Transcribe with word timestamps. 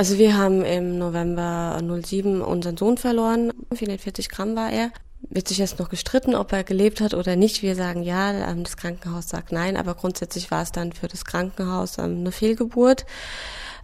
Also 0.00 0.16
wir 0.16 0.34
haben 0.38 0.64
im 0.64 0.96
November 0.96 1.78
07 1.78 2.40
unseren 2.40 2.78
Sohn 2.78 2.96
verloren. 2.96 3.52
440 3.70 4.30
Gramm 4.30 4.56
war 4.56 4.70
er. 4.72 4.92
Wird 5.28 5.46
sich 5.46 5.58
jetzt 5.58 5.78
noch 5.78 5.90
gestritten, 5.90 6.34
ob 6.34 6.54
er 6.54 6.64
gelebt 6.64 7.02
hat 7.02 7.12
oder 7.12 7.36
nicht. 7.36 7.60
Wir 7.60 7.74
sagen 7.74 8.02
ja, 8.02 8.32
ähm, 8.32 8.64
das 8.64 8.78
Krankenhaus 8.78 9.28
sagt 9.28 9.52
nein, 9.52 9.76
aber 9.76 9.94
grundsätzlich 9.94 10.50
war 10.50 10.62
es 10.62 10.72
dann 10.72 10.94
für 10.94 11.06
das 11.06 11.26
Krankenhaus 11.26 11.98
ähm, 11.98 12.20
eine 12.20 12.32
Fehlgeburt. 12.32 13.04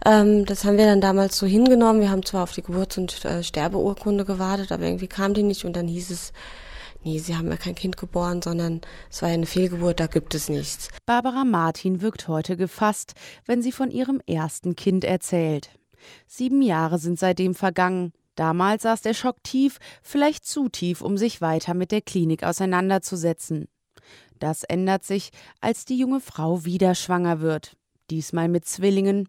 Ähm, 0.03 0.47
das 0.47 0.65
haben 0.65 0.79
wir 0.79 0.87
dann 0.87 1.01
damals 1.01 1.37
so 1.37 1.45
hingenommen. 1.45 2.01
Wir 2.01 2.09
haben 2.09 2.25
zwar 2.25 2.41
auf 2.41 2.51
die 2.51 2.63
Geburts- 2.63 2.97
und 2.97 3.23
äh, 3.23 3.43
Sterbeurkunde 3.43 4.25
gewartet, 4.25 4.71
aber 4.71 4.85
irgendwie 4.85 5.05
kam 5.05 5.35
die 5.35 5.43
nicht 5.43 5.65
und 5.65 5.75
dann 5.75 5.87
hieß 5.87 6.09
es, 6.09 6.33
nee, 7.03 7.19
sie 7.19 7.35
haben 7.35 7.51
ja 7.51 7.57
kein 7.57 7.75
Kind 7.75 7.95
geboren, 7.95 8.41
sondern 8.41 8.81
es 9.11 9.21
war 9.21 9.29
ja 9.29 9.35
eine 9.35 9.45
Fehlgeburt, 9.45 9.99
da 9.99 10.07
gibt 10.07 10.33
es 10.33 10.49
nichts. 10.49 10.89
Barbara 11.05 11.45
Martin 11.45 12.01
wirkt 12.01 12.27
heute 12.27 12.57
gefasst, 12.57 13.13
wenn 13.45 13.61
sie 13.61 13.71
von 13.71 13.91
ihrem 13.91 14.19
ersten 14.25 14.75
Kind 14.75 15.03
erzählt. 15.03 15.69
Sieben 16.27 16.61
Jahre 16.61 16.99
sind 16.99 17.19
seitdem 17.19 17.55
vergangen. 17.55 18.13
Damals 18.35 18.83
saß 18.83 19.01
der 19.01 19.13
Schock 19.13 19.43
tief, 19.43 19.79
vielleicht 20.03 20.45
zu 20.45 20.69
tief, 20.69 21.01
um 21.01 21.17
sich 21.17 21.41
weiter 21.41 21.73
mit 21.73 21.91
der 21.91 22.01
Klinik 22.01 22.43
auseinanderzusetzen. 22.43 23.67
Das 24.39 24.63
ändert 24.63 25.03
sich, 25.03 25.31
als 25.61 25.85
die 25.85 25.97
junge 25.97 26.19
Frau 26.19 26.63
wieder 26.63 26.93
schwanger 26.93 27.41
wird, 27.41 27.75
diesmal 28.11 28.47
mit 28.47 28.65
Zwillingen, 28.65 29.27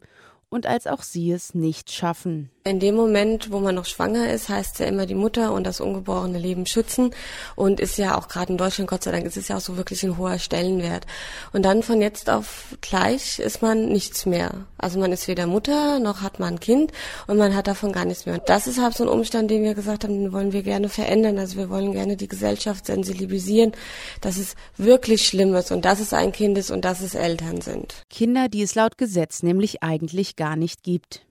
und 0.51 0.67
als 0.67 0.87
auch 0.87 1.03
sie 1.03 1.31
es 1.31 1.55
nicht 1.55 1.91
schaffen. 1.91 2.51
In 2.69 2.81
dem 2.81 2.97
Moment, 2.97 3.51
wo 3.51 3.61
man 3.61 3.75
noch 3.75 3.87
schwanger 3.87 4.31
ist, 4.31 4.51
heißt 4.51 4.75
es 4.75 4.79
ja 4.81 4.87
immer 4.87 5.07
die 5.07 5.15
Mutter 5.15 5.53
und 5.53 5.65
das 5.65 5.81
ungeborene 5.81 6.39
Leben 6.39 6.67
schützen 6.67 7.15
und 7.57 7.81
ist 7.81 7.97
ja 7.97 8.19
auch 8.19 8.29
gerade 8.29 8.53
in 8.53 8.59
Deutschland, 8.59 8.91
Gott 8.91 9.03
sei 9.03 9.11
Dank, 9.11 9.25
ist 9.25 9.39
es 9.39 9.49
ja 9.49 9.57
auch 9.57 9.61
so 9.61 9.79
wirklich 9.79 10.03
ein 10.03 10.19
hoher 10.19 10.39
Stellenwert. 10.39 11.07
Und 11.53 11.65
dann 11.65 11.83
von 11.83 12.03
jetzt 12.03 12.29
auf 12.29 12.77
gleich 12.83 13.39
ist 13.39 13.63
man 13.63 13.87
nichts 13.87 14.27
mehr. 14.27 14.67
Also 14.77 14.99
man 14.99 15.13
ist 15.13 15.29
weder 15.29 15.47
Mutter, 15.47 15.99
noch 15.99 16.21
hat 16.21 16.41
man 16.41 16.55
ein 16.55 16.61
Kind 16.61 16.93
und 17.27 17.39
man 17.39 17.57
hat 17.57 17.69
davon 17.69 17.93
gar 17.93 18.05
nichts 18.05 18.27
mehr. 18.27 18.35
Und 18.35 18.49
das 18.49 18.67
ist 18.67 18.81
halt 18.81 18.95
so 18.95 19.05
ein 19.05 19.09
Umstand, 19.09 19.51
den 19.51 19.63
wir 19.63 19.75
gesagt 19.75 20.05
haben, 20.05 20.15
den 20.15 20.33
wollen 20.33 20.53
wir 20.53 20.63
gerne 20.63 20.91
verändern. 20.91 21.39
Also 21.39 21.57
wir 21.57 21.71
wollen 21.71 21.93
gerne 21.93 22.17
die 22.17 22.29
Gesellschaft 22.29 22.85
sensibilisieren, 22.85 23.73
dass 24.21 24.37
es 24.37 24.57
wirklich 24.77 25.27
schlimm 25.27 25.55
ist 25.55 25.73
und 25.73 25.85
dass 25.85 26.01
es 26.01 26.13
ein 26.13 26.33
Kind 26.33 26.59
ist 26.59 26.71
und 26.71 26.85
dass 26.85 27.01
es 27.01 27.15
Eltern 27.15 27.63
sind. 27.63 28.03
Kinder, 28.11 28.49
die 28.49 28.63
es 28.63 28.75
laut 28.75 28.99
Gesetz 28.99 29.43
nämlich 29.43 29.83
eigentlich 29.83 30.37
gar 30.37 30.57
nicht 30.57 30.83
gibt. 30.83 31.28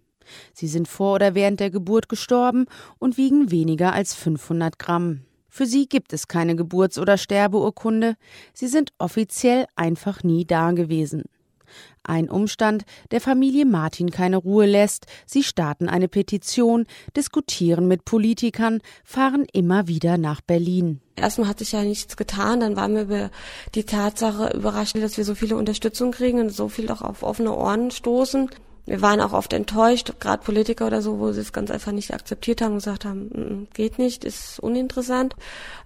Sie 0.53 0.67
sind 0.67 0.87
vor 0.87 1.15
oder 1.15 1.35
während 1.35 1.59
der 1.59 1.69
Geburt 1.69 2.09
gestorben 2.09 2.65
und 2.99 3.17
wiegen 3.17 3.51
weniger 3.51 3.93
als 3.93 4.13
500 4.13 4.79
Gramm. 4.79 5.21
Für 5.49 5.65
sie 5.65 5.87
gibt 5.87 6.13
es 6.13 6.27
keine 6.27 6.55
Geburts- 6.55 6.99
oder 6.99 7.17
Sterbeurkunde. 7.17 8.15
Sie 8.53 8.67
sind 8.67 8.93
offiziell 8.99 9.65
einfach 9.75 10.23
nie 10.23 10.45
da 10.45 10.71
gewesen. 10.71 11.23
Ein 12.03 12.29
Umstand, 12.29 12.85
der 13.11 13.19
Familie 13.21 13.65
Martin 13.65 14.11
keine 14.11 14.37
Ruhe 14.37 14.65
lässt. 14.65 15.07
Sie 15.25 15.43
starten 15.43 15.89
eine 15.89 16.07
Petition, 16.07 16.85
diskutieren 17.15 17.87
mit 17.87 18.05
Politikern, 18.05 18.81
fahren 19.03 19.45
immer 19.51 19.87
wieder 19.87 20.17
nach 20.17 20.41
Berlin. 20.41 21.01
Erstmal 21.15 21.49
hat 21.49 21.59
sich 21.59 21.73
ja 21.73 21.83
nichts 21.83 22.15
getan, 22.15 22.59
dann 22.59 22.75
waren 22.75 22.95
wir 22.95 23.01
über 23.01 23.31
die 23.75 23.83
Tatsache 23.83 24.55
überrascht, 24.55 24.95
dass 24.95 25.17
wir 25.17 25.25
so 25.25 25.35
viele 25.35 25.57
Unterstützung 25.57 26.11
kriegen 26.11 26.39
und 26.39 26.49
so 26.51 26.69
viel 26.69 26.89
auch 26.91 27.01
auf 27.01 27.23
offene 27.23 27.53
Ohren 27.53 27.91
stoßen 27.91 28.49
wir 28.87 29.01
waren 29.01 29.19
auch 29.19 29.33
oft 29.33 29.51
enttäuscht, 29.51 30.13
gerade 30.21 30.41
Politiker 30.41 30.87
oder 30.87 31.01
so, 31.01 31.19
wo 31.19 31.33
sie 31.33 31.41
es 31.41 31.51
ganz 31.51 31.69
einfach 31.71 31.91
nicht 31.91 32.13
akzeptiert 32.13 32.61
haben 32.61 32.71
und 32.71 32.77
gesagt 32.77 33.03
haben, 33.03 33.27
mm, 33.27 33.39
mm, 33.39 33.67
geht 33.73 33.99
nicht, 33.99 34.23
ist 34.23 34.59
uninteressant. 34.59 35.35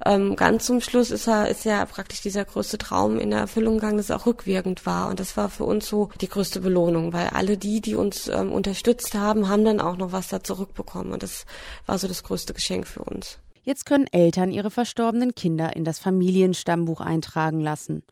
Ähm, 0.06 0.36
ganz 0.36 0.68
zum 0.68 0.82
Schluss 0.82 1.10
ist, 1.10 1.28
er, 1.28 1.50
ist 1.50 1.66
ja 1.66 1.84
praktisch 1.86 2.22
dieser 2.22 2.46
größte 2.46 2.78
Traum 2.78 3.18
in 3.18 3.32
Erfüllung 3.32 3.76
gegangen, 3.76 3.98
dass 3.98 4.06
es 4.06 4.12
auch 4.12 4.28
rückwirkend 4.28 4.86
war. 4.86 5.10
Und 5.10 5.20
das 5.20 5.36
war 5.36 5.50
für 5.50 5.64
uns 5.64 5.88
so 5.88 6.10
die 6.22 6.30
größte 6.30 6.62
Belohnung, 6.62 7.12
weil 7.12 7.30
alle 7.30 7.58
die, 7.58 7.82
die 7.82 7.96
uns 7.96 8.28
ähm, 8.28 8.52
unterstützt 8.52 9.16
haben, 9.16 9.50
haben 9.50 9.66
dann 9.66 9.82
auch 9.82 9.98
noch 9.98 10.12
was 10.12 10.28
da 10.28 10.44
zurückbekommen. 10.44 11.12
Und 11.12 11.24
das 11.24 11.46
war 11.88 11.98
so 11.98 12.08
das 12.08 12.22
größte 12.22 12.54
Geschenk 12.54 12.86
für 12.86 13.02
uns. 13.02 13.40
Jetzt 13.64 13.88
können 13.88 14.08
Eltern 14.12 14.52
ihre 14.52 14.70
verstorbenen 14.70 15.34
Kinder 15.34 15.76
in 15.76 15.86
das 15.86 15.98
Familienstammbuch 15.98 17.02
eintragen 17.02 17.62
lassen, 17.62 18.04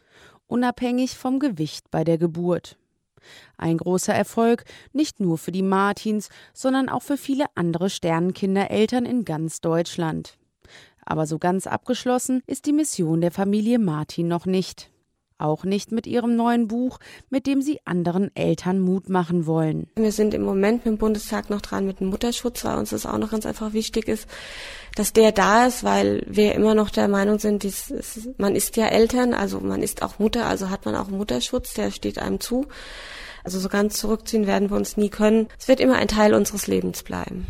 unabhängig 0.47 1.15
vom 1.15 1.37
Gewicht 1.39 1.91
bei 1.91 2.03
der 2.03 2.17
Geburt. 2.17 2.75
Ein 3.57 3.77
großer 3.77 4.13
Erfolg 4.13 4.65
nicht 4.93 5.19
nur 5.19 5.37
für 5.37 5.51
die 5.51 5.61
Martins, 5.63 6.29
sondern 6.53 6.89
auch 6.89 7.01
für 7.01 7.17
viele 7.17 7.45
andere 7.55 7.89
Sternenkindereltern 7.89 9.05
in 9.05 9.25
ganz 9.25 9.61
Deutschland. 9.61 10.37
Aber 11.05 11.25
so 11.25 11.39
ganz 11.39 11.65
abgeschlossen 11.65 12.41
ist 12.45 12.65
die 12.65 12.73
Mission 12.73 13.21
der 13.21 13.31
Familie 13.31 13.79
Martin 13.79 14.27
noch 14.27 14.45
nicht. 14.45 14.91
Auch 15.39 15.63
nicht 15.63 15.91
mit 15.91 16.05
ihrem 16.05 16.35
neuen 16.35 16.67
Buch, 16.67 16.99
mit 17.29 17.47
dem 17.47 17.61
sie 17.61 17.79
anderen 17.85 18.29
Eltern 18.35 18.79
Mut 18.79 19.09
machen 19.09 19.45
wollen. 19.45 19.87
Wir 19.95 20.11
sind 20.11 20.33
im 20.33 20.43
Moment 20.43 20.85
mit 20.85 20.93
dem 20.93 20.97
Bundestag 20.97 21.49
noch 21.49 21.61
dran 21.61 21.87
mit 21.87 22.01
dem 22.01 22.07
Mutterschutz, 22.07 22.65
weil 22.65 22.77
uns 22.77 22.89
das 22.91 23.05
auch 23.05 23.17
noch 23.17 23.31
ganz 23.31 23.45
einfach 23.45 23.73
wichtig 23.73 24.09
ist, 24.09 24.27
dass 24.95 25.13
der 25.13 25.31
da 25.31 25.65
ist, 25.65 25.83
weil 25.85 26.25
wir 26.27 26.55
immer 26.55 26.75
noch 26.75 26.89
der 26.89 27.07
Meinung 27.07 27.39
sind, 27.39 27.63
dies, 27.63 27.93
man 28.37 28.55
ist 28.55 28.75
ja 28.75 28.87
Eltern, 28.87 29.33
also 29.33 29.61
man 29.61 29.81
ist 29.81 30.03
auch 30.03 30.19
Mutter, 30.19 30.45
also 30.45 30.69
hat 30.69 30.85
man 30.85 30.95
auch 30.95 31.07
Mutterschutz, 31.07 31.73
der 31.73 31.91
steht 31.91 32.19
einem 32.19 32.39
zu. 32.39 32.67
Also 33.45 33.59
so 33.59 33.69
ganz 33.69 33.97
zurückziehen 33.97 34.45
werden 34.45 34.69
wir 34.69 34.75
uns 34.75 34.97
nie 34.97 35.09
können. 35.09 35.47
Es 35.57 35.69
wird 35.69 35.79
immer 35.79 35.95
ein 35.95 36.09
Teil 36.09 36.33
unseres 36.33 36.67
Lebens 36.67 37.03
bleiben. 37.03 37.47